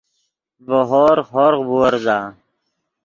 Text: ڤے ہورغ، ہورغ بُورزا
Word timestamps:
ڤے 0.67 0.79
ہورغ، 0.89 1.27
ہورغ 1.33 1.61
بُورزا 1.67 2.17